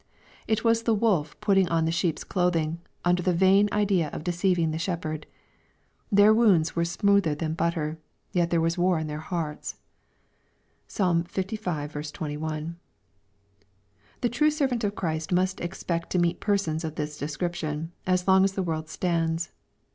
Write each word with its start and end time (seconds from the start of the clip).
It 0.47 0.63
was 0.63 0.81
the 0.81 0.95
wolf 0.95 1.39
putting 1.41 1.69
on 1.69 1.85
the 1.85 1.91
sheep's 1.91 2.23
clothing, 2.23 2.79
under 3.05 3.21
the 3.21 3.35
vain 3.35 3.69
idea 3.71 4.07
of 4.09 4.23
deceiving 4.23 4.71
the 4.71 4.79
shepherd. 4.79 5.27
*^ 5.31 6.05
Their 6.11 6.33
words 6.33 6.75
were 6.75 6.85
smoother 6.85 7.35
than 7.35 7.53
butter," 7.53 7.99
yet 8.31 8.49
there 8.49 8.59
was 8.61 8.77
\" 8.77 8.77
war 8.79 8.97
in 8.97 9.05
their 9.05 9.19
hearts," 9.19 9.75
(Psalm 10.87 11.23
Iv. 11.35 12.11
21.) 12.13 12.77
The 14.21 14.29
true 14.29 14.49
servant 14.49 14.83
of 14.83 14.95
Christ 14.95 15.31
must 15.31 15.57
€xpect 15.59 16.09
to 16.09 16.17
meet 16.17 16.39
persons 16.39 16.83
of 16.83 16.95
this 16.95 17.15
description, 17.19 17.91
as 18.07 18.27
long 18.27 18.43
as 18.43 18.53
the 18.53 18.63
world 18.63 18.89
stands. 18.89 19.51